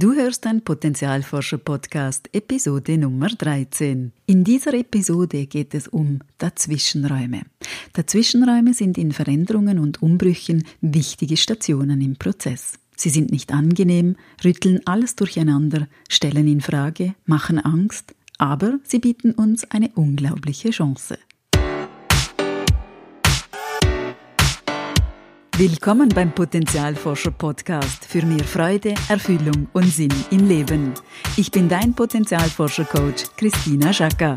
Du 0.00 0.14
hörst 0.14 0.46
ein 0.46 0.62
Potenzialforscher-Podcast, 0.62 2.28
Episode 2.32 2.96
Nummer 2.98 3.30
13. 3.30 4.12
In 4.26 4.44
dieser 4.44 4.72
Episode 4.74 5.46
geht 5.46 5.74
es 5.74 5.88
um 5.88 6.20
Dazwischenräume. 6.38 7.42
Dazwischenräume 7.94 8.74
sind 8.74 8.96
in 8.96 9.10
Veränderungen 9.10 9.80
und 9.80 10.00
Umbrüchen 10.00 10.62
wichtige 10.80 11.36
Stationen 11.36 12.00
im 12.00 12.14
Prozess. 12.14 12.74
Sie 12.94 13.08
sind 13.08 13.32
nicht 13.32 13.52
angenehm, 13.52 14.14
rütteln 14.44 14.82
alles 14.84 15.16
durcheinander, 15.16 15.88
stellen 16.08 16.46
in 16.46 16.60
Frage, 16.60 17.16
machen 17.26 17.58
Angst, 17.58 18.14
aber 18.38 18.78
sie 18.84 19.00
bieten 19.00 19.32
uns 19.32 19.68
eine 19.68 19.90
unglaubliche 19.96 20.70
Chance. 20.70 21.18
Willkommen 25.58 26.08
beim 26.10 26.32
Potenzialforscher 26.32 27.32
Podcast 27.32 28.04
für 28.04 28.24
mehr 28.24 28.44
Freude, 28.44 28.94
Erfüllung 29.08 29.66
und 29.72 29.86
Sinn 29.86 30.14
im 30.30 30.46
Leben. 30.46 30.94
Ich 31.36 31.50
bin 31.50 31.68
dein 31.68 31.94
Potenzialforscher 31.94 32.84
Coach 32.84 33.24
Christina 33.36 33.92
Schaka. 33.92 34.36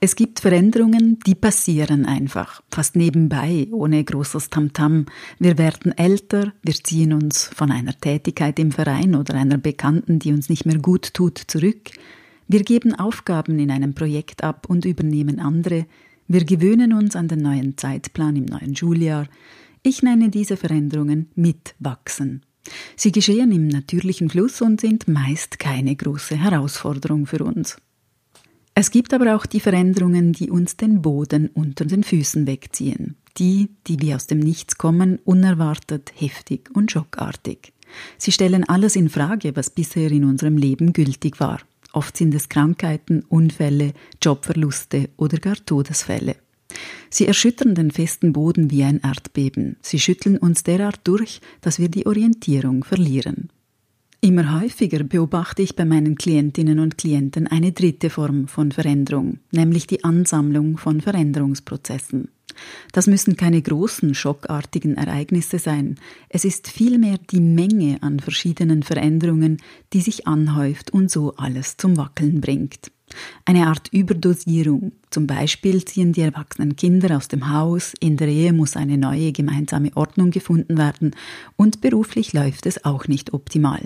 Es 0.00 0.16
gibt 0.16 0.40
Veränderungen, 0.40 1.18
die 1.26 1.34
passieren 1.34 2.06
einfach, 2.06 2.62
fast 2.70 2.96
nebenbei, 2.96 3.68
ohne 3.72 4.02
großes 4.02 4.48
Tamtam. 4.48 5.02
-Tam. 5.02 5.06
Wir 5.38 5.58
werden 5.58 5.92
älter, 5.98 6.54
wir 6.62 6.74
ziehen 6.82 7.12
uns 7.12 7.50
von 7.54 7.72
einer 7.72 7.92
Tätigkeit 8.00 8.58
im 8.58 8.72
Verein 8.72 9.14
oder 9.14 9.34
einer 9.34 9.58
Bekannten, 9.58 10.18
die 10.18 10.32
uns 10.32 10.48
nicht 10.48 10.64
mehr 10.64 10.78
gut 10.78 11.12
tut, 11.12 11.42
zurück. 11.46 11.90
Wir 12.48 12.62
geben 12.62 12.94
Aufgaben 12.94 13.58
in 13.58 13.70
einem 13.70 13.94
Projekt 13.94 14.42
ab 14.42 14.64
und 14.70 14.86
übernehmen 14.86 15.40
andere. 15.40 15.84
Wir 16.28 16.44
gewöhnen 16.44 16.92
uns 16.92 17.14
an 17.14 17.28
den 17.28 17.40
neuen 17.40 17.76
Zeitplan 17.78 18.36
im 18.36 18.46
neuen 18.46 18.74
Schuljahr. 18.74 19.28
Ich 19.82 20.02
nenne 20.02 20.28
diese 20.28 20.56
Veränderungen 20.56 21.30
Mitwachsen. 21.36 22.42
Sie 22.96 23.12
geschehen 23.12 23.52
im 23.52 23.68
natürlichen 23.68 24.28
Fluss 24.28 24.60
und 24.60 24.80
sind 24.80 25.06
meist 25.06 25.60
keine 25.60 25.94
große 25.94 26.36
Herausforderung 26.36 27.26
für 27.26 27.44
uns. 27.44 27.76
Es 28.74 28.90
gibt 28.90 29.14
aber 29.14 29.36
auch 29.36 29.46
die 29.46 29.60
Veränderungen, 29.60 30.32
die 30.32 30.50
uns 30.50 30.76
den 30.76 31.00
Boden 31.00 31.48
unter 31.54 31.84
den 31.84 32.02
Füßen 32.02 32.46
wegziehen. 32.46 33.16
Die, 33.38 33.70
die 33.86 34.00
wie 34.02 34.14
aus 34.14 34.26
dem 34.26 34.40
Nichts 34.40 34.76
kommen, 34.78 35.20
unerwartet, 35.24 36.12
heftig 36.16 36.70
und 36.74 36.90
schockartig. 36.90 37.72
Sie 38.18 38.32
stellen 38.32 38.68
alles 38.68 38.96
in 38.96 39.08
Frage, 39.08 39.54
was 39.54 39.70
bisher 39.70 40.10
in 40.10 40.24
unserem 40.24 40.56
Leben 40.56 40.92
gültig 40.92 41.38
war. 41.38 41.60
Oft 41.96 42.18
sind 42.18 42.34
es 42.34 42.50
Krankheiten, 42.50 43.24
Unfälle, 43.26 43.94
Jobverluste 44.22 45.08
oder 45.16 45.38
gar 45.38 45.56
Todesfälle. 45.64 46.36
Sie 47.08 47.26
erschüttern 47.26 47.74
den 47.74 47.90
festen 47.90 48.34
Boden 48.34 48.70
wie 48.70 48.84
ein 48.84 49.00
Erdbeben. 49.00 49.76
Sie 49.80 49.98
schütteln 49.98 50.36
uns 50.36 50.62
derart 50.62 51.00
durch, 51.04 51.40
dass 51.62 51.78
wir 51.78 51.88
die 51.88 52.04
Orientierung 52.04 52.84
verlieren. 52.84 53.48
Immer 54.20 54.60
häufiger 54.60 55.04
beobachte 55.04 55.62
ich 55.62 55.74
bei 55.74 55.86
meinen 55.86 56.16
Klientinnen 56.16 56.80
und 56.80 56.98
Klienten 56.98 57.46
eine 57.46 57.72
dritte 57.72 58.10
Form 58.10 58.46
von 58.46 58.72
Veränderung, 58.72 59.38
nämlich 59.50 59.86
die 59.86 60.04
Ansammlung 60.04 60.76
von 60.76 61.00
Veränderungsprozessen. 61.00 62.28
Das 62.92 63.06
müssen 63.06 63.36
keine 63.36 63.60
großen, 63.62 64.14
schockartigen 64.14 64.96
Ereignisse 64.96 65.58
sein. 65.58 65.96
Es 66.28 66.44
ist 66.44 66.68
vielmehr 66.68 67.18
die 67.30 67.40
Menge 67.40 67.98
an 68.02 68.20
verschiedenen 68.20 68.82
Veränderungen, 68.82 69.58
die 69.92 70.00
sich 70.00 70.26
anhäuft 70.26 70.92
und 70.92 71.10
so 71.10 71.34
alles 71.36 71.76
zum 71.76 71.96
Wackeln 71.96 72.40
bringt. 72.40 72.90
Eine 73.44 73.68
Art 73.68 73.88
Überdosierung. 73.92 74.92
Zum 75.10 75.26
Beispiel 75.26 75.84
ziehen 75.84 76.12
die 76.12 76.22
erwachsenen 76.22 76.76
Kinder 76.76 77.16
aus 77.16 77.28
dem 77.28 77.52
Haus, 77.52 77.94
in 78.00 78.16
der 78.16 78.28
Ehe 78.28 78.52
muss 78.52 78.76
eine 78.76 78.98
neue 78.98 79.32
gemeinsame 79.32 79.96
Ordnung 79.96 80.30
gefunden 80.30 80.76
werden 80.76 81.14
und 81.56 81.80
beruflich 81.80 82.32
läuft 82.32 82.66
es 82.66 82.84
auch 82.84 83.06
nicht 83.06 83.32
optimal. 83.32 83.82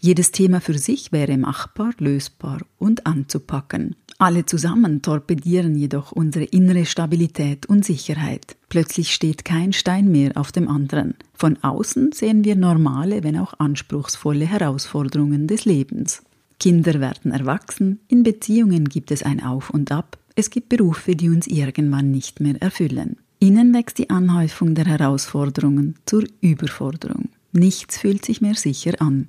Jedes 0.00 0.32
Thema 0.32 0.60
für 0.60 0.78
sich 0.78 1.12
wäre 1.12 1.36
machbar, 1.36 1.92
lösbar 1.98 2.60
und 2.78 3.06
anzupacken. 3.06 3.96
Alle 4.20 4.44
zusammen 4.44 5.00
torpedieren 5.00 5.76
jedoch 5.76 6.10
unsere 6.10 6.44
innere 6.44 6.86
Stabilität 6.86 7.66
und 7.66 7.84
Sicherheit. 7.84 8.56
Plötzlich 8.68 9.14
steht 9.14 9.44
kein 9.44 9.72
Stein 9.72 10.10
mehr 10.10 10.32
auf 10.34 10.50
dem 10.50 10.66
anderen. 10.66 11.14
Von 11.34 11.56
außen 11.62 12.10
sehen 12.10 12.42
wir 12.42 12.56
normale, 12.56 13.22
wenn 13.22 13.38
auch 13.38 13.54
anspruchsvolle 13.60 14.44
Herausforderungen 14.44 15.46
des 15.46 15.66
Lebens. 15.66 16.24
Kinder 16.58 16.98
werden 16.98 17.30
erwachsen, 17.30 18.00
in 18.08 18.24
Beziehungen 18.24 18.88
gibt 18.88 19.12
es 19.12 19.22
ein 19.22 19.40
Auf 19.40 19.70
und 19.70 19.92
Ab, 19.92 20.18
es 20.34 20.50
gibt 20.50 20.68
Berufe, 20.68 21.14
die 21.14 21.28
uns 21.28 21.46
irgendwann 21.46 22.10
nicht 22.10 22.40
mehr 22.40 22.60
erfüllen. 22.60 23.18
Innen 23.38 23.72
wächst 23.72 23.98
die 23.98 24.10
Anhäufung 24.10 24.74
der 24.74 24.86
Herausforderungen 24.86 25.94
zur 26.06 26.24
Überforderung. 26.40 27.28
Nichts 27.52 27.98
fühlt 27.98 28.24
sich 28.24 28.40
mehr 28.40 28.56
sicher 28.56 29.00
an. 29.00 29.28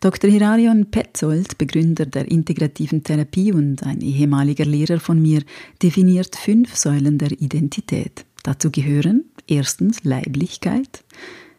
Dr. 0.00 0.30
Hilarion 0.30 0.86
Petzold, 0.90 1.58
Begründer 1.58 2.06
der 2.06 2.30
integrativen 2.30 3.02
Therapie 3.02 3.52
und 3.52 3.82
ein 3.82 4.00
ehemaliger 4.00 4.64
Lehrer 4.64 5.00
von 5.00 5.20
mir, 5.20 5.42
definiert 5.82 6.36
fünf 6.36 6.76
Säulen 6.76 7.18
der 7.18 7.32
Identität. 7.32 8.24
Dazu 8.42 8.70
gehören 8.70 9.24
erstens 9.46 10.04
Leiblichkeit, 10.04 11.04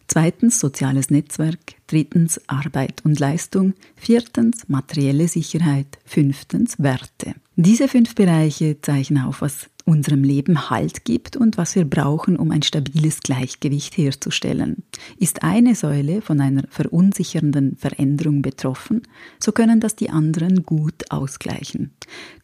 zweitens 0.07 0.59
soziales 0.59 1.09
Netzwerk, 1.09 1.75
drittens 1.87 2.41
Arbeit 2.47 3.01
und 3.03 3.19
Leistung, 3.19 3.73
viertens 3.95 4.67
materielle 4.67 5.27
Sicherheit, 5.27 5.99
fünftens 6.05 6.79
Werte. 6.79 7.35
Diese 7.57 7.89
fünf 7.89 8.15
Bereiche 8.15 8.79
zeichnen 8.81 9.25
auf, 9.25 9.41
was 9.41 9.69
unserem 9.83 10.23
Leben 10.23 10.69
Halt 10.69 11.03
gibt 11.03 11.35
und 11.35 11.57
was 11.57 11.75
wir 11.75 11.83
brauchen, 11.83 12.37
um 12.37 12.49
ein 12.51 12.63
stabiles 12.63 13.19
Gleichgewicht 13.19 13.97
herzustellen. 13.97 14.83
Ist 15.17 15.43
eine 15.43 15.75
Säule 15.75 16.21
von 16.21 16.39
einer 16.39 16.63
verunsichernden 16.69 17.75
Veränderung 17.75 18.41
betroffen, 18.41 19.01
so 19.37 19.51
können 19.51 19.81
das 19.81 19.97
die 19.97 20.09
anderen 20.09 20.63
gut 20.63 21.11
ausgleichen. 21.11 21.91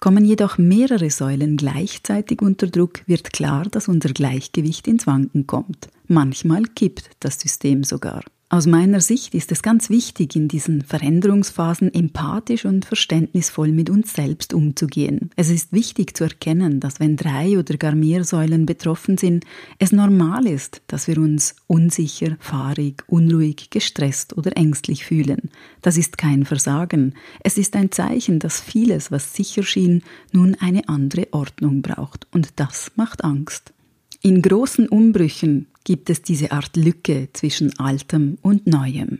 Kommen 0.02 0.26
jedoch 0.26 0.58
mehrere 0.58 1.10
Säulen 1.10 1.56
gleichzeitig 1.56 2.42
unter 2.42 2.68
Druck, 2.68 3.08
wird 3.08 3.32
klar, 3.32 3.64
dass 3.64 3.88
unser 3.88 4.10
Gleichgewicht 4.10 4.88
ins 4.88 5.08
Wanken 5.08 5.48
kommt. 5.48 5.88
Manchmal 6.08 6.64
kippt 6.64 7.12
das 7.22 7.40
System 7.40 7.84
sogar. 7.84 8.24
Aus 8.50 8.66
meiner 8.66 9.02
Sicht 9.02 9.36
ist 9.36 9.52
es 9.52 9.62
ganz 9.62 9.90
wichtig, 9.90 10.34
in 10.38 10.48
diesen 10.48 10.82
Veränderungsphasen 10.82 11.94
empathisch 11.94 12.64
und 12.64 12.86
verständnisvoll 12.86 13.74
mit 13.74 13.90
uns 13.90 14.14
selbst 14.14 14.54
umzugehen. 14.54 15.32
Es 15.36 15.50
ist 15.50 15.74
wichtig 15.74 16.16
zu 16.16 16.24
erkennen, 16.24 16.80
dass 16.80 17.02
wenn 17.02 17.18
drei 17.18 17.60
oder 17.60 17.76
gar 17.76 17.94
mehr 17.94 18.24
Säulen 18.24 18.66
betroffen 18.66 19.18
sind, 19.18 19.44
es 19.80 19.92
normal 19.92 20.48
ist, 20.48 20.82
dass 20.88 21.10
wir 21.10 21.18
uns 21.18 21.58
unsicher, 21.68 22.38
fahrig, 22.40 23.04
unruhig, 23.08 23.70
gestresst 23.70 24.38
oder 24.38 24.56
ängstlich 24.56 25.04
fühlen. 25.04 25.50
Das 25.82 25.98
ist 25.98 26.18
kein 26.18 26.46
Versagen. 26.46 27.16
Es 27.44 27.58
ist 27.58 27.76
ein 27.76 27.92
Zeichen, 27.92 28.40
dass 28.40 28.62
vieles, 28.62 29.12
was 29.12 29.34
sicher 29.34 29.64
schien, 29.64 30.04
nun 30.32 30.56
eine 30.62 30.88
andere 30.88 31.28
Ordnung 31.32 31.82
braucht. 31.82 32.28
Und 32.32 32.62
das 32.62 32.94
macht 32.96 33.26
Angst. 33.26 33.74
In 34.22 34.42
großen 34.42 34.88
Umbrüchen 34.88 35.68
gibt 35.88 36.10
es 36.10 36.22
diese 36.22 36.52
Art 36.52 36.76
Lücke 36.76 37.30
zwischen 37.32 37.80
Altem 37.80 38.38
und 38.42 38.68
Neuem. 38.68 39.20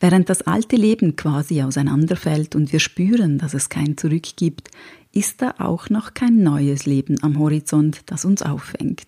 Während 0.00 0.30
das 0.30 0.40
alte 0.40 0.74
Leben 0.74 1.14
quasi 1.14 1.60
auseinanderfällt 1.60 2.56
und 2.56 2.72
wir 2.72 2.80
spüren, 2.80 3.36
dass 3.36 3.52
es 3.52 3.68
kein 3.68 3.98
Zurück 3.98 4.24
gibt, 4.34 4.70
ist 5.12 5.42
da 5.42 5.56
auch 5.58 5.90
noch 5.90 6.14
kein 6.14 6.42
neues 6.42 6.86
Leben 6.86 7.22
am 7.22 7.38
Horizont, 7.38 8.00
das 8.06 8.24
uns 8.24 8.40
auffängt. 8.40 9.06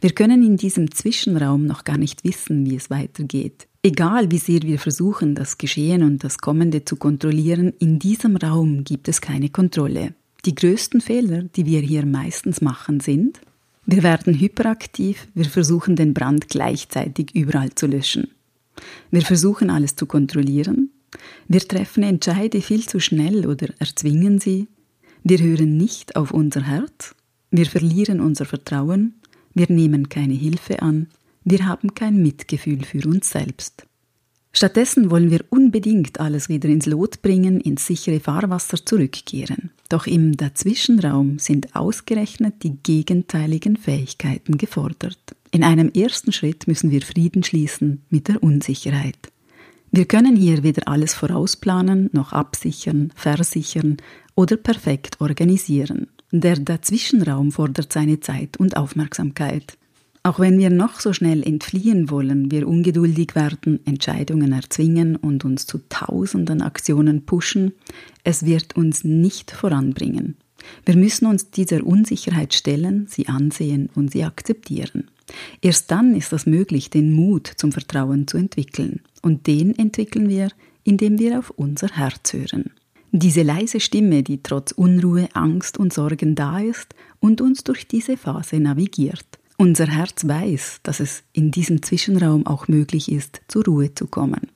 Wir 0.00 0.12
können 0.12 0.46
in 0.46 0.56
diesem 0.56 0.92
Zwischenraum 0.92 1.66
noch 1.66 1.82
gar 1.82 1.98
nicht 1.98 2.22
wissen, 2.22 2.70
wie 2.70 2.76
es 2.76 2.88
weitergeht. 2.88 3.66
Egal 3.82 4.30
wie 4.30 4.38
sehr 4.38 4.62
wir 4.62 4.78
versuchen, 4.78 5.34
das 5.34 5.58
Geschehen 5.58 6.04
und 6.04 6.22
das 6.22 6.38
Kommende 6.38 6.84
zu 6.84 6.94
kontrollieren, 6.94 7.72
in 7.80 7.98
diesem 7.98 8.36
Raum 8.36 8.84
gibt 8.84 9.08
es 9.08 9.20
keine 9.20 9.48
Kontrolle. 9.48 10.14
Die 10.44 10.54
größten 10.54 11.00
Fehler, 11.00 11.42
die 11.42 11.66
wir 11.66 11.80
hier 11.80 12.06
meistens 12.06 12.60
machen, 12.60 13.00
sind, 13.00 13.40
wir 13.86 14.02
werden 14.02 14.38
hyperaktiv, 14.38 15.28
wir 15.34 15.44
versuchen 15.44 15.96
den 15.96 16.14
Brand 16.14 16.48
gleichzeitig 16.48 17.34
überall 17.34 17.74
zu 17.74 17.86
löschen. 17.86 18.28
Wir 19.10 19.22
versuchen 19.22 19.70
alles 19.70 19.96
zu 19.96 20.06
kontrollieren, 20.06 20.90
wir 21.46 21.60
treffen 21.60 22.02
Entscheide 22.02 22.60
viel 22.60 22.86
zu 22.86 23.00
schnell 23.00 23.46
oder 23.46 23.68
erzwingen 23.78 24.40
sie, 24.40 24.68
wir 25.22 25.38
hören 25.38 25.76
nicht 25.76 26.16
auf 26.16 26.32
unser 26.32 26.62
Herz, 26.62 27.14
wir 27.50 27.66
verlieren 27.66 28.20
unser 28.20 28.44
Vertrauen, 28.44 29.14
wir 29.54 29.70
nehmen 29.70 30.08
keine 30.08 30.34
Hilfe 30.34 30.82
an, 30.82 31.08
wir 31.44 31.66
haben 31.66 31.94
kein 31.94 32.20
Mitgefühl 32.20 32.84
für 32.84 33.06
uns 33.06 33.30
selbst. 33.30 33.86
Stattdessen 34.52 35.10
wollen 35.10 35.30
wir 35.30 35.44
unbedingt 35.50 36.20
alles 36.20 36.48
wieder 36.48 36.68
ins 36.68 36.86
Lot 36.86 37.22
bringen, 37.22 37.60
ins 37.60 37.86
sichere 37.86 38.20
Fahrwasser 38.20 38.84
zurückkehren. 38.84 39.70
Doch 39.88 40.06
im 40.06 40.36
Dazwischenraum 40.36 41.38
sind 41.38 41.76
ausgerechnet 41.76 42.62
die 42.62 42.76
gegenteiligen 42.82 43.76
Fähigkeiten 43.76 44.56
gefordert. 44.56 45.18
In 45.50 45.62
einem 45.62 45.90
ersten 45.90 46.32
Schritt 46.32 46.66
müssen 46.66 46.90
wir 46.90 47.02
Frieden 47.02 47.44
schließen 47.44 48.02
mit 48.10 48.28
der 48.28 48.42
Unsicherheit. 48.42 49.30
Wir 49.92 50.06
können 50.06 50.34
hier 50.34 50.64
weder 50.64 50.88
alles 50.88 51.14
vorausplanen, 51.14 52.10
noch 52.12 52.32
absichern, 52.32 53.12
versichern 53.14 53.98
oder 54.34 54.56
perfekt 54.56 55.20
organisieren. 55.20 56.08
Der 56.32 56.56
Dazwischenraum 56.56 57.52
fordert 57.52 57.92
seine 57.92 58.18
Zeit 58.18 58.56
und 58.56 58.76
Aufmerksamkeit. 58.76 59.78
Auch 60.26 60.40
wenn 60.40 60.58
wir 60.58 60.70
noch 60.70 61.00
so 61.00 61.12
schnell 61.12 61.42
entfliehen 61.42 62.08
wollen, 62.08 62.50
wir 62.50 62.66
ungeduldig 62.66 63.34
werden, 63.34 63.80
Entscheidungen 63.84 64.52
erzwingen 64.52 65.16
und 65.16 65.44
uns 65.44 65.66
zu 65.66 65.80
tausenden 65.90 66.62
Aktionen 66.62 67.26
pushen, 67.26 67.74
es 68.24 68.46
wird 68.46 68.74
uns 68.74 69.04
nicht 69.04 69.50
voranbringen. 69.50 70.38
Wir 70.86 70.96
müssen 70.96 71.26
uns 71.26 71.50
dieser 71.50 71.84
Unsicherheit 71.84 72.54
stellen, 72.54 73.06
sie 73.06 73.28
ansehen 73.28 73.90
und 73.94 74.12
sie 74.12 74.24
akzeptieren. 74.24 75.10
Erst 75.60 75.90
dann 75.90 76.16
ist 76.16 76.32
es 76.32 76.46
möglich, 76.46 76.88
den 76.88 77.12
Mut 77.12 77.46
zum 77.56 77.70
Vertrauen 77.70 78.26
zu 78.26 78.38
entwickeln. 78.38 79.02
Und 79.20 79.46
den 79.46 79.78
entwickeln 79.78 80.30
wir, 80.30 80.48
indem 80.84 81.18
wir 81.18 81.38
auf 81.38 81.50
unser 81.50 81.88
Herz 81.88 82.32
hören. 82.32 82.70
Diese 83.12 83.42
leise 83.42 83.78
Stimme, 83.78 84.22
die 84.22 84.42
trotz 84.42 84.72
Unruhe, 84.72 85.28
Angst 85.34 85.76
und 85.76 85.92
Sorgen 85.92 86.34
da 86.34 86.60
ist 86.60 86.94
und 87.20 87.42
uns 87.42 87.62
durch 87.62 87.86
diese 87.86 88.16
Phase 88.16 88.58
navigiert. 88.58 89.26
Unser 89.56 89.86
Herz 89.86 90.26
weiß, 90.26 90.80
dass 90.82 90.98
es 90.98 91.22
in 91.32 91.50
diesem 91.50 91.82
Zwischenraum 91.82 92.46
auch 92.46 92.66
möglich 92.66 93.10
ist, 93.10 93.40
zur 93.46 93.64
Ruhe 93.64 93.94
zu 93.94 94.06
kommen, 94.08 94.48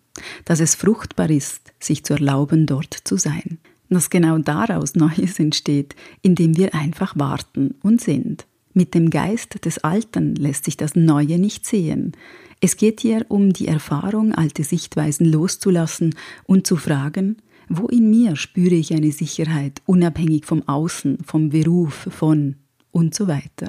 dass 0.45 0.59
es 0.61 0.75
fruchtbar 0.75 1.31
ist, 1.31 1.73
sich 1.79 2.05
zu 2.05 2.15
erlauben, 2.15 2.67
dort 2.67 2.95
zu 3.05 3.17
sein, 3.17 3.59
dass 3.89 4.11
genau 4.11 4.39
daraus 4.39 4.97
Neues 4.97 5.39
entsteht, 5.39 5.95
indem 6.23 6.57
wir 6.57 6.75
einfach 6.75 7.17
warten 7.17 7.77
und 7.83 8.01
sind. 8.01 8.47
Mit 8.75 8.95
dem 8.95 9.11
Geist 9.11 9.65
des 9.65 9.79
Alten 9.79 10.35
lässt 10.35 10.65
sich 10.65 10.77
das 10.77 10.95
Neue 10.97 11.39
nicht 11.39 11.65
sehen. 11.65 12.13
Es 12.61 12.77
geht 12.77 13.01
hier 13.01 13.25
um 13.29 13.53
die 13.53 13.69
Erfahrung, 13.69 14.35
alte 14.35 14.65
Sichtweisen 14.65 15.27
loszulassen 15.27 16.17
und 16.45 16.67
zu 16.67 16.77
fragen, 16.77 17.37
wo 17.69 17.87
in 17.87 18.11
mir 18.11 18.35
spüre 18.35 18.75
ich 18.75 18.93
eine 18.95 19.13
Sicherheit, 19.13 19.81
unabhängig 19.87 20.45
vom 20.45 20.67
Außen, 20.67 21.19
vom 21.25 21.51
Beruf, 21.51 22.09
von 22.11 22.57
und 22.91 23.15
so 23.15 23.29
weiter. 23.29 23.69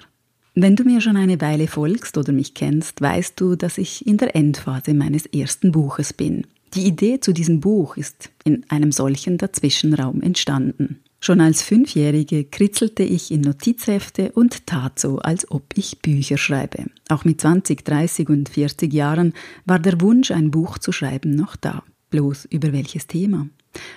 Wenn 0.62 0.76
du 0.76 0.84
mir 0.84 1.00
schon 1.00 1.16
eine 1.16 1.40
Weile 1.40 1.68
folgst 1.68 2.18
oder 2.18 2.34
mich 2.34 2.54
kennst, 2.54 3.00
weißt 3.00 3.40
du, 3.40 3.56
dass 3.56 3.78
ich 3.78 4.06
in 4.06 4.18
der 4.18 4.36
Endphase 4.36 4.94
meines 4.94 5.26
ersten 5.26 5.72
Buches 5.72 6.12
bin. 6.12 6.48
Die 6.74 6.86
Idee 6.86 7.22
zu 7.22 7.32
diesem 7.32 7.62
Buch 7.62 7.96
ist 7.96 8.30
in 8.44 8.66
einem 8.68 8.92
solchen 8.92 9.38
Dazwischenraum 9.38 10.22
entstanden. 10.22 11.00
Schon 11.22 11.40
als 11.40 11.62
Fünfjährige 11.62 12.44
kritzelte 12.44 13.04
ich 13.04 13.32
in 13.32 13.40
Notizhefte 13.40 14.34
und 14.34 14.68
tat 14.68 15.00
so, 15.00 15.20
als 15.20 15.50
ob 15.50 15.64
ich 15.76 16.00
Bücher 16.02 16.38
schreibe. 16.38 16.88
Auch 17.08 17.24
mit 17.24 17.40
20, 17.40 17.86
30 17.86 18.28
und 18.28 18.50
40 18.50 18.92
Jahren 18.92 19.36
war 19.66 19.80
der 19.80 20.02
Wunsch, 20.02 20.30
ein 20.30 20.52
Buch 20.52 20.78
zu 20.78 20.92
schreiben, 20.92 21.36
noch 21.36 21.56
da. 21.56 21.84
Bloß 22.10 22.46
über 22.52 22.74
welches 22.74 23.08
Thema? 23.08 23.48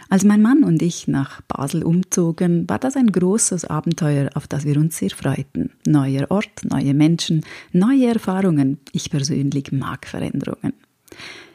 Als 0.09 0.25
mein 0.25 0.43
Mann 0.43 0.65
und 0.65 0.83
ich 0.83 1.09
nach 1.09 1.41
Basel 1.43 1.83
umzogen, 1.83 2.69
war 2.69 2.79
das 2.79 2.97
ein 2.97 3.13
großes 3.13 3.65
Abenteuer, 3.65 4.31
auf 4.35 4.47
das 4.47 4.65
wir 4.65 4.77
uns 4.77 4.97
sehr 4.99 5.11
freuten. 5.11 5.71
Neuer 5.87 6.31
Ort, 6.31 6.65
neue 6.69 6.95
Menschen, 6.95 7.45
neue 7.73 8.09
Erfahrungen. 8.09 8.79
Ich 8.93 9.11
persönlich 9.11 9.73
mag 9.73 10.07
Veränderungen. 10.07 10.73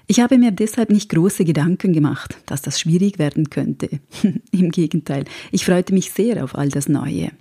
Ich 0.09 0.21
habe 0.21 0.37
mir 0.37 0.51
deshalb 0.51 0.89
nicht 0.89 1.09
große 1.09 1.43
Gedanken 1.43 1.91
gemacht, 1.91 2.37
dass 2.45 2.61
das 2.61 2.79
schwierig 2.79 3.19
werden 3.19 3.49
könnte. 3.49 3.89
Im 4.51 4.71
Gegenteil, 4.71 5.25
ich 5.51 5.65
freute 5.65 5.93
mich 5.93 6.11
sehr 6.11 6.43
auf 6.43 6.55
all 6.55 6.69
das 6.69 6.87
Neue. 6.87 7.31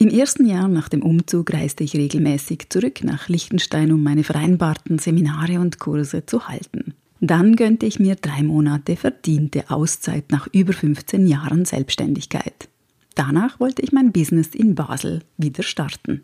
Im 0.00 0.08
ersten 0.08 0.46
Jahr 0.46 0.68
nach 0.68 0.88
dem 0.88 1.02
Umzug 1.02 1.52
reiste 1.52 1.82
ich 1.82 1.94
regelmäßig 1.94 2.70
zurück 2.70 3.02
nach 3.02 3.28
Liechtenstein, 3.28 3.92
um 3.92 4.02
meine 4.02 4.22
vereinbarten 4.22 4.98
Seminare 4.98 5.60
und 5.60 5.78
Kurse 5.80 6.24
zu 6.24 6.48
halten. 6.48 6.94
Dann 7.20 7.56
gönnte 7.56 7.86
ich 7.86 7.98
mir 7.98 8.14
drei 8.14 8.42
Monate 8.42 8.96
verdiente 8.96 9.70
Auszeit 9.70 10.30
nach 10.30 10.46
über 10.52 10.72
15 10.72 11.26
Jahren 11.26 11.64
Selbstständigkeit. 11.64 12.68
Danach 13.14 13.58
wollte 13.58 13.82
ich 13.82 13.92
mein 13.92 14.12
Business 14.12 14.48
in 14.54 14.76
Basel 14.76 15.22
wieder 15.36 15.64
starten. 15.64 16.22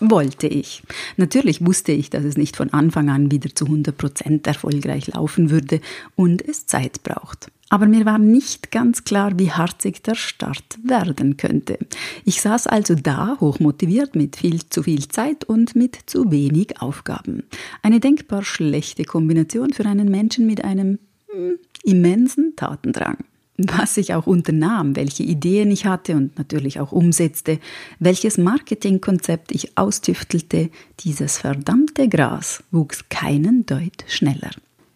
Wollte 0.00 0.46
ich. 0.46 0.84
Natürlich 1.16 1.66
wusste 1.66 1.90
ich, 1.90 2.08
dass 2.08 2.22
es 2.22 2.36
nicht 2.36 2.56
von 2.56 2.72
Anfang 2.72 3.10
an 3.10 3.32
wieder 3.32 3.52
zu 3.52 3.64
100% 3.64 4.46
erfolgreich 4.46 5.08
laufen 5.08 5.50
würde 5.50 5.80
und 6.14 6.46
es 6.46 6.66
Zeit 6.66 7.02
braucht. 7.02 7.50
Aber 7.70 7.86
mir 7.86 8.06
war 8.06 8.18
nicht 8.18 8.70
ganz 8.70 9.04
klar, 9.04 9.38
wie 9.38 9.52
harzig 9.52 10.02
der 10.02 10.14
Start 10.14 10.78
werden 10.82 11.36
könnte. 11.36 11.78
Ich 12.24 12.40
saß 12.40 12.66
also 12.66 12.94
da, 12.94 13.36
hochmotiviert, 13.40 14.14
mit 14.14 14.36
viel 14.36 14.66
zu 14.68 14.82
viel 14.82 15.08
Zeit 15.08 15.44
und 15.44 15.76
mit 15.76 15.98
zu 16.06 16.30
wenig 16.30 16.80
Aufgaben. 16.80 17.42
Eine 17.82 18.00
denkbar 18.00 18.42
schlechte 18.42 19.04
Kombination 19.04 19.72
für 19.72 19.84
einen 19.84 20.10
Menschen 20.10 20.46
mit 20.46 20.64
einem 20.64 20.98
hm, 21.30 21.58
immensen 21.84 22.56
Tatendrang 22.56 23.18
was 23.58 23.96
ich 23.96 24.14
auch 24.14 24.28
unternahm, 24.28 24.94
welche 24.94 25.24
Ideen 25.24 25.72
ich 25.72 25.84
hatte 25.84 26.14
und 26.14 26.38
natürlich 26.38 26.78
auch 26.78 26.92
umsetzte, 26.92 27.58
welches 27.98 28.38
Marketingkonzept 28.38 29.50
ich 29.50 29.76
austüftelte, 29.76 30.70
dieses 31.00 31.38
verdammte 31.38 32.08
Gras 32.08 32.62
wuchs 32.70 33.08
keinen 33.08 33.66
Deut 33.66 34.04
schneller. 34.06 34.50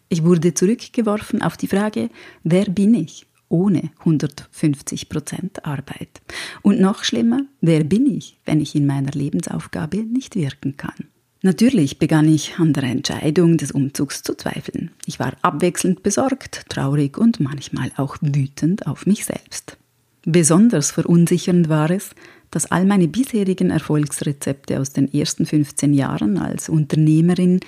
Ich 0.09 0.23
wurde 0.23 0.53
zurückgeworfen 0.53 1.41
auf 1.41 1.57
die 1.57 1.67
Frage, 1.67 2.09
wer 2.43 2.65
bin 2.65 2.93
ich 2.93 3.25
ohne 3.49 3.91
150 3.99 5.09
Prozent 5.09 5.65
Arbeit? 5.65 6.21
Und 6.61 6.79
noch 6.79 7.03
schlimmer, 7.03 7.41
wer 7.61 7.83
bin 7.83 8.05
ich, 8.05 8.37
wenn 8.45 8.59
ich 8.59 8.75
in 8.75 8.85
meiner 8.85 9.11
Lebensaufgabe 9.11 9.97
nicht 9.97 10.35
wirken 10.35 10.77
kann? 10.77 11.07
Natürlich 11.45 11.99
begann 11.99 12.33
ich 12.33 12.57
an 12.57 12.71
der 12.71 12.83
Entscheidung 12.83 13.57
des 13.57 13.71
Umzugs 13.71 14.23
zu 14.23 14.33
zweifeln. 14.35 14.91
Ich 15.05 15.19
war 15.19 15.33
abwechselnd 15.41 16.01
besorgt, 16.01 16.69
traurig 16.69 17.17
und 17.17 17.41
manchmal 17.41 17.91
auch 17.97 18.17
wütend 18.21 18.87
auf 18.87 19.05
mich 19.05 19.25
selbst. 19.25 19.77
Besonders 20.25 20.91
verunsichernd 20.91 21.67
war 21.67 21.91
es, 21.91 22.11
dass 22.53 22.69
all 22.71 22.85
meine 22.85 23.07
bisherigen 23.07 23.71
Erfolgsrezepte 23.71 24.79
aus 24.79 24.93
den 24.93 25.11
ersten 25.11 25.45
15 25.45 25.93
Jahren 25.93 26.37
als 26.37 26.69
Unternehmerin 26.69 27.59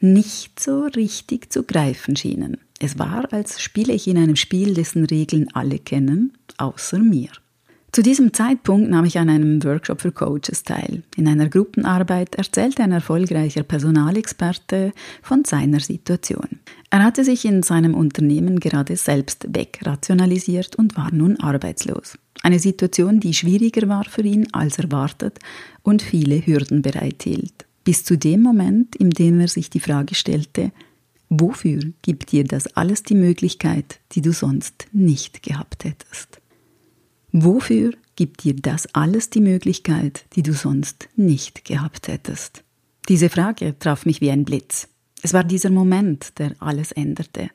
nicht 0.00 0.58
so 0.58 0.84
richtig 0.84 1.52
zu 1.52 1.62
greifen 1.64 2.16
schienen. 2.16 2.56
Es 2.78 2.98
war, 2.98 3.30
als 3.32 3.60
spiele 3.60 3.92
ich 3.92 4.08
in 4.08 4.16
einem 4.16 4.36
Spiel, 4.36 4.72
dessen 4.72 5.04
Regeln 5.04 5.48
alle 5.52 5.78
kennen, 5.78 6.32
außer 6.56 6.98
mir. 6.98 7.28
Zu 7.92 8.02
diesem 8.02 8.32
Zeitpunkt 8.32 8.88
nahm 8.88 9.04
ich 9.04 9.18
an 9.18 9.28
einem 9.28 9.64
Workshop 9.64 10.00
für 10.00 10.12
Coaches 10.12 10.62
teil. 10.62 11.02
In 11.16 11.26
einer 11.26 11.48
Gruppenarbeit 11.48 12.36
erzählte 12.36 12.84
ein 12.84 12.92
erfolgreicher 12.92 13.64
Personalexperte 13.64 14.92
von 15.22 15.44
seiner 15.44 15.80
Situation. 15.80 16.60
Er 16.90 17.02
hatte 17.02 17.24
sich 17.24 17.44
in 17.44 17.64
seinem 17.64 17.94
Unternehmen 17.94 18.60
gerade 18.60 18.94
selbst 18.96 19.44
wegrationalisiert 19.52 20.76
und 20.76 20.96
war 20.96 21.12
nun 21.12 21.40
arbeitslos. 21.40 22.16
Eine 22.42 22.60
Situation, 22.60 23.18
die 23.18 23.34
schwieriger 23.34 23.88
war 23.88 24.04
für 24.04 24.22
ihn 24.22 24.46
als 24.52 24.78
erwartet 24.78 25.40
und 25.82 26.00
viele 26.00 26.46
Hürden 26.46 26.82
bereithielt. 26.82 27.66
Bis 27.82 28.04
zu 28.04 28.16
dem 28.16 28.40
Moment, 28.40 28.94
in 28.94 29.10
dem 29.10 29.40
er 29.40 29.48
sich 29.48 29.68
die 29.68 29.80
Frage 29.80 30.14
stellte, 30.14 30.70
wofür 31.28 31.80
gibt 32.02 32.30
dir 32.30 32.44
das 32.44 32.68
alles 32.76 33.02
die 33.02 33.16
Möglichkeit, 33.16 33.98
die 34.12 34.22
du 34.22 34.32
sonst 34.32 34.86
nicht 34.92 35.42
gehabt 35.42 35.84
hättest? 35.84 36.40
Wofür 37.32 37.92
gibt 38.16 38.44
dir 38.44 38.54
das 38.54 38.92
alles 38.94 39.30
die 39.30 39.40
Möglichkeit, 39.40 40.24
die 40.34 40.42
du 40.42 40.52
sonst 40.52 41.08
nicht 41.16 41.64
gehabt 41.64 42.08
hättest? 42.08 42.64
Diese 43.08 43.28
Frage 43.28 43.78
traf 43.78 44.04
mich 44.04 44.20
wie 44.20 44.30
ein 44.30 44.44
Blitz. 44.44 44.88
Es 45.22 45.32
war 45.32 45.44
dieser 45.44 45.70
Moment, 45.70 46.38
der 46.38 46.54
alles 46.58 46.92
änderte. 46.92 47.50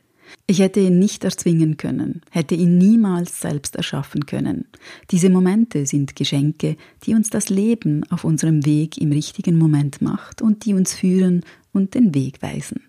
Ich 0.47 0.59
hätte 0.59 0.79
ihn 0.79 0.99
nicht 0.99 1.23
erzwingen 1.23 1.77
können, 1.77 2.21
hätte 2.29 2.55
ihn 2.55 2.77
niemals 2.77 3.41
selbst 3.41 3.75
erschaffen 3.75 4.25
können. 4.25 4.65
Diese 5.11 5.29
Momente 5.29 5.85
sind 5.85 6.15
Geschenke, 6.15 6.77
die 7.03 7.13
uns 7.13 7.29
das 7.29 7.49
Leben 7.49 8.03
auf 8.09 8.23
unserem 8.23 8.65
Weg 8.65 8.97
im 8.97 9.11
richtigen 9.11 9.57
Moment 9.57 10.01
macht 10.01 10.41
und 10.41 10.65
die 10.65 10.73
uns 10.73 10.93
führen 10.93 11.43
und 11.73 11.95
den 11.95 12.13
Weg 12.15 12.41
weisen. 12.41 12.81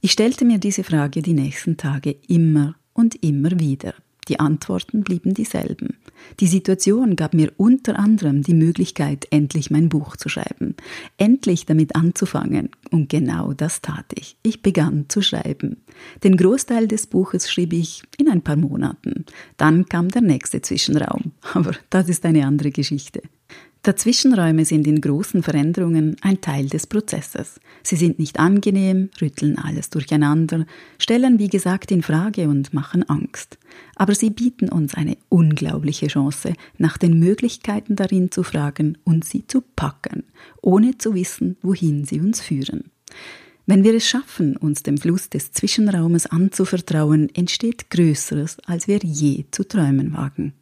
Ich 0.00 0.12
stellte 0.12 0.44
mir 0.44 0.58
diese 0.58 0.82
Frage 0.82 1.22
die 1.22 1.34
nächsten 1.34 1.76
Tage 1.76 2.16
immer 2.26 2.76
und 2.94 3.22
immer 3.22 3.58
wieder. 3.60 3.94
Die 4.28 4.38
Antworten 4.38 5.02
blieben 5.02 5.34
dieselben. 5.34 5.96
Die 6.38 6.46
Situation 6.46 7.16
gab 7.16 7.34
mir 7.34 7.52
unter 7.56 7.98
anderem 7.98 8.42
die 8.42 8.54
Möglichkeit, 8.54 9.26
endlich 9.30 9.70
mein 9.70 9.88
Buch 9.88 10.16
zu 10.16 10.28
schreiben, 10.28 10.76
endlich 11.16 11.66
damit 11.66 11.96
anzufangen. 11.96 12.70
Und 12.90 13.08
genau 13.08 13.52
das 13.52 13.80
tat 13.82 14.06
ich. 14.14 14.36
Ich 14.42 14.62
begann 14.62 15.06
zu 15.08 15.22
schreiben. 15.22 15.78
Den 16.22 16.36
Großteil 16.36 16.86
des 16.86 17.06
Buches 17.06 17.50
schrieb 17.50 17.72
ich 17.72 18.02
in 18.18 18.28
ein 18.28 18.42
paar 18.42 18.56
Monaten. 18.56 19.24
Dann 19.56 19.86
kam 19.86 20.08
der 20.08 20.22
nächste 20.22 20.60
Zwischenraum. 20.60 21.32
Aber 21.54 21.72
das 21.88 22.08
ist 22.08 22.24
eine 22.24 22.46
andere 22.46 22.70
Geschichte. 22.70 23.22
Dazwischenräume 23.82 24.66
sind 24.66 24.86
in 24.86 25.00
großen 25.00 25.42
Veränderungen 25.42 26.16
ein 26.20 26.42
Teil 26.42 26.68
des 26.68 26.86
Prozesses. 26.86 27.60
Sie 27.82 27.96
sind 27.96 28.18
nicht 28.18 28.38
angenehm, 28.38 29.08
rütteln 29.22 29.56
alles 29.56 29.88
durcheinander, 29.88 30.66
stellen 30.98 31.38
wie 31.38 31.48
gesagt 31.48 31.90
in 31.90 32.02
Frage 32.02 32.48
und 32.48 32.74
machen 32.74 33.08
Angst. 33.08 33.58
Aber 33.96 34.14
sie 34.14 34.28
bieten 34.28 34.68
uns 34.68 34.92
eine 34.94 35.16
unglaubliche 35.30 36.08
Chance, 36.08 36.52
nach 36.76 36.98
den 36.98 37.18
Möglichkeiten 37.18 37.96
darin 37.96 38.30
zu 38.30 38.42
fragen 38.42 38.98
und 39.04 39.24
sie 39.24 39.46
zu 39.46 39.62
packen, 39.62 40.24
ohne 40.60 40.98
zu 40.98 41.14
wissen, 41.14 41.56
wohin 41.62 42.04
sie 42.04 42.20
uns 42.20 42.42
führen. 42.42 42.90
Wenn 43.64 43.82
wir 43.82 43.94
es 43.94 44.06
schaffen, 44.06 44.58
uns 44.58 44.82
dem 44.82 44.98
Fluss 44.98 45.30
des 45.30 45.52
Zwischenraumes 45.52 46.26
anzuvertrauen, 46.26 47.34
entsteht 47.34 47.88
Größeres, 47.88 48.58
als 48.66 48.88
wir 48.88 48.98
je 48.98 49.46
zu 49.52 49.66
träumen 49.66 50.12
wagen. 50.12 50.52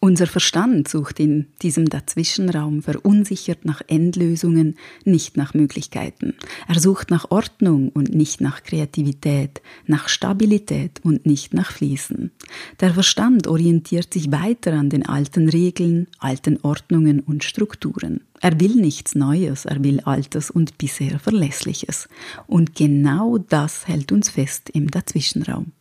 Unser 0.00 0.28
Verstand 0.28 0.86
sucht 0.86 1.18
in 1.18 1.48
diesem 1.60 1.86
Dazwischenraum 1.86 2.82
verunsichert 2.82 3.64
nach 3.64 3.82
Endlösungen, 3.88 4.76
nicht 5.04 5.36
nach 5.36 5.54
Möglichkeiten. 5.54 6.34
Er 6.68 6.78
sucht 6.78 7.10
nach 7.10 7.32
Ordnung 7.32 7.88
und 7.88 8.14
nicht 8.14 8.40
nach 8.40 8.62
Kreativität, 8.62 9.60
nach 9.86 10.08
Stabilität 10.08 11.00
und 11.02 11.26
nicht 11.26 11.52
nach 11.52 11.72
Fließen. 11.72 12.30
Der 12.78 12.94
Verstand 12.94 13.48
orientiert 13.48 14.14
sich 14.14 14.30
weiter 14.30 14.74
an 14.74 14.88
den 14.88 15.04
alten 15.04 15.48
Regeln, 15.48 16.06
alten 16.20 16.60
Ordnungen 16.62 17.18
und 17.18 17.42
Strukturen. 17.42 18.20
Er 18.40 18.60
will 18.60 18.76
nichts 18.76 19.16
Neues, 19.16 19.64
er 19.64 19.82
will 19.82 19.98
Altes 20.02 20.48
und 20.48 20.78
bisher 20.78 21.18
Verlässliches. 21.18 22.08
Und 22.46 22.76
genau 22.76 23.38
das 23.38 23.88
hält 23.88 24.12
uns 24.12 24.28
fest 24.28 24.70
im 24.70 24.88
Dazwischenraum. 24.92 25.72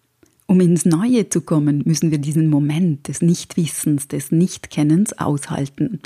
Um 0.50 0.62
ins 0.62 0.86
Neue 0.86 1.27
zu 1.27 1.42
kommen, 1.42 1.84
müssen 1.86 2.10
wir 2.10 2.20
diesen 2.20 2.50
Moment 2.50 3.10
des 3.10 3.22
Nichtwissens, 3.22 4.08
des 4.08 4.32
Nichtkennens 4.32 5.12
aushalten. 5.12 6.00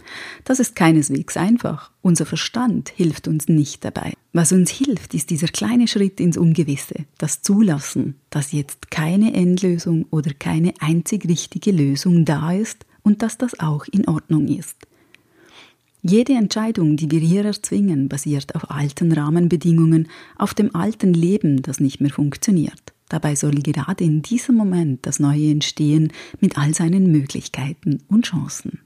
Das 0.45 0.59
ist 0.59 0.75
keineswegs 0.75 1.37
einfach. 1.37 1.91
Unser 2.01 2.25
Verstand 2.25 2.89
hilft 2.89 3.27
uns 3.27 3.47
nicht 3.47 3.85
dabei. 3.85 4.13
Was 4.33 4.51
uns 4.51 4.71
hilft, 4.71 5.13
ist 5.13 5.29
dieser 5.29 5.47
kleine 5.47 5.87
Schritt 5.87 6.19
ins 6.19 6.37
Ungewisse, 6.37 7.05
das 7.19 7.43
Zulassen, 7.43 8.15
dass 8.31 8.51
jetzt 8.51 8.89
keine 8.89 9.31
Endlösung 9.35 10.07
oder 10.09 10.33
keine 10.33 10.73
einzig 10.79 11.27
richtige 11.27 11.71
Lösung 11.71 12.25
da 12.25 12.51
ist 12.51 12.87
und 13.03 13.21
dass 13.21 13.37
das 13.37 13.59
auch 13.59 13.85
in 13.91 14.07
Ordnung 14.07 14.47
ist. 14.47 14.75
Jede 16.01 16.33
Entscheidung, 16.33 16.97
die 16.97 17.11
wir 17.11 17.19
hier 17.19 17.45
erzwingen, 17.45 18.09
basiert 18.09 18.55
auf 18.55 18.71
alten 18.71 19.11
Rahmenbedingungen, 19.11 20.07
auf 20.35 20.55
dem 20.55 20.75
alten 20.75 21.13
Leben, 21.13 21.61
das 21.61 21.79
nicht 21.79 22.01
mehr 22.01 22.09
funktioniert. 22.09 22.91
Dabei 23.11 23.35
soll 23.35 23.55
gerade 23.55 24.05
in 24.05 24.21
diesem 24.21 24.55
Moment 24.55 25.05
das 25.05 25.19
Neue 25.19 25.51
entstehen 25.51 26.13
mit 26.39 26.57
all 26.57 26.73
seinen 26.73 27.11
Möglichkeiten 27.11 28.01
und 28.07 28.25
Chancen. 28.25 28.79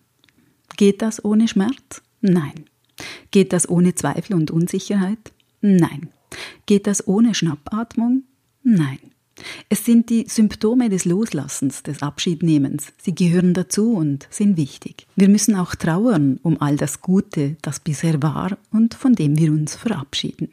Geht 0.77 1.03
das 1.03 1.23
ohne 1.23 1.47
Schmerz? 1.47 2.01
Nein. 2.21 2.65
Geht 3.29 3.53
das 3.53 3.69
ohne 3.69 3.93
Zweifel 3.93 4.33
und 4.33 4.49
Unsicherheit? 4.49 5.31
Nein. 5.61 6.09
Geht 6.65 6.87
das 6.87 7.07
ohne 7.07 7.35
Schnappatmung? 7.35 8.23
Nein. 8.63 8.97
Es 9.69 9.85
sind 9.85 10.09
die 10.09 10.25
Symptome 10.27 10.89
des 10.89 11.05
Loslassens, 11.05 11.83
des 11.83 12.01
Abschiednehmens. 12.01 12.93
Sie 12.99 13.13
gehören 13.13 13.53
dazu 13.53 13.93
und 13.93 14.27
sind 14.31 14.57
wichtig. 14.57 15.05
Wir 15.15 15.29
müssen 15.29 15.55
auch 15.55 15.75
trauern 15.75 16.39
um 16.41 16.59
all 16.59 16.77
das 16.77 17.01
Gute, 17.01 17.57
das 17.61 17.79
bisher 17.79 18.23
war 18.23 18.57
und 18.71 18.95
von 18.95 19.13
dem 19.13 19.37
wir 19.37 19.51
uns 19.51 19.75
verabschieden. 19.75 20.49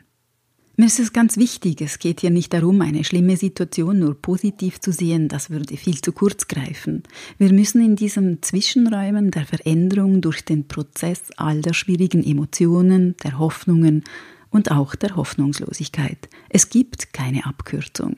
Mir 0.75 0.87
ist 0.87 0.99
es 0.99 1.13
ganz 1.13 1.37
wichtig, 1.37 1.83
es 1.83 1.99
geht 1.99 2.21
hier 2.21 2.31
nicht 2.31 2.55
darum, 2.55 2.81
eine 2.81 3.05
schlimme 3.05 3.37
Situation 3.37 3.99
nur 3.99 4.15
positiv 4.15 4.81
zu 4.81 4.91
sehen, 4.91 5.29
das 5.29 5.51
würde 5.51 5.77
viel 5.77 6.01
zu 6.01 6.13
kurz 6.13 6.49
greifen. 6.49 7.03
Wir 7.37 7.53
müssen 7.53 7.85
in 7.85 7.95
diesem 7.95 8.41
Zwischenräumen 8.41 9.31
der 9.31 9.45
Veränderung 9.45 10.23
durch 10.23 10.47
den 10.47 10.69
Prozess 10.69 11.25
all 11.37 11.61
der 11.61 11.75
schwierigen 11.75 12.25
Emotionen, 12.25 13.17
der 13.23 13.39
Hoffnungen 13.39 14.05
und 14.49 14.71
auch 14.71 14.95
der 14.95 15.15
Hoffnungslosigkeit. 15.15 16.31
Es 16.49 16.71
gibt 16.71 17.13
keine 17.13 17.45
Abkürzung. 17.45 18.17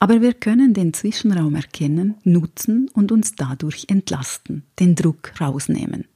Aber 0.00 0.20
wir 0.20 0.34
können 0.34 0.74
den 0.74 0.92
Zwischenraum 0.94 1.54
erkennen, 1.54 2.16
nutzen 2.24 2.90
und 2.94 3.12
uns 3.12 3.36
dadurch 3.36 3.86
entlasten, 3.88 4.64
den 4.80 4.96
Druck 4.96 5.40
rausnehmen. 5.40 6.06